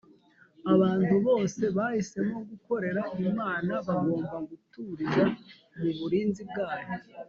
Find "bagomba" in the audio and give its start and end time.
3.87-4.35